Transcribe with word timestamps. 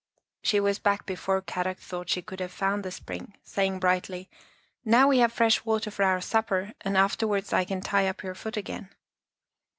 "She 0.41 0.59
was 0.59 0.79
back 0.79 1.05
before 1.05 1.43
Kadok 1.43 1.77
thought 1.77 2.09
she 2.09 2.23
could 2.23 2.39
have 2.39 2.51
found 2.51 2.81
the 2.83 2.89
spring, 2.89 3.37
saying 3.43 3.77
brightly," 3.77 4.31
Now 4.83 5.07
we 5.07 5.19
have 5.19 5.31
fresh 5.31 5.63
water 5.63 5.91
for 5.91 6.03
our 6.03 6.21
supper, 6.21 6.73
afterwards 6.83 7.53
I 7.53 7.65
can 7.65 7.81
tie 7.81 8.07
up 8.07 8.23
your 8.23 8.33
foot 8.33 8.57
again." 8.57 8.89